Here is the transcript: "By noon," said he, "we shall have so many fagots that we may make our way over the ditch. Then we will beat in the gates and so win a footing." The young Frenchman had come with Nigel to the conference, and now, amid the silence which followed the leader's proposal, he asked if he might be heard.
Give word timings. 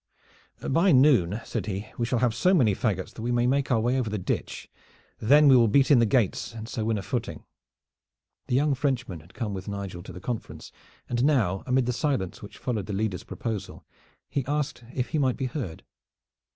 "By 0.67 0.91
noon," 0.91 1.41
said 1.45 1.67
he, 1.67 1.89
"we 1.95 2.07
shall 2.07 2.17
have 2.17 2.33
so 2.33 2.55
many 2.55 2.73
fagots 2.73 3.13
that 3.13 3.21
we 3.21 3.31
may 3.31 3.45
make 3.45 3.69
our 3.69 3.79
way 3.79 3.99
over 3.99 4.09
the 4.09 4.17
ditch. 4.17 4.67
Then 5.19 5.47
we 5.47 5.55
will 5.55 5.67
beat 5.67 5.91
in 5.91 5.99
the 5.99 6.07
gates 6.07 6.55
and 6.55 6.67
so 6.67 6.85
win 6.85 6.97
a 6.97 7.03
footing." 7.03 7.43
The 8.47 8.55
young 8.55 8.73
Frenchman 8.73 9.19
had 9.19 9.35
come 9.35 9.53
with 9.53 9.67
Nigel 9.67 10.01
to 10.01 10.11
the 10.11 10.19
conference, 10.19 10.71
and 11.07 11.23
now, 11.23 11.61
amid 11.67 11.85
the 11.85 11.93
silence 11.93 12.41
which 12.41 12.57
followed 12.57 12.87
the 12.87 12.93
leader's 12.93 13.23
proposal, 13.23 13.85
he 14.27 14.43
asked 14.47 14.83
if 14.91 15.09
he 15.09 15.19
might 15.19 15.37
be 15.37 15.45
heard. 15.45 15.83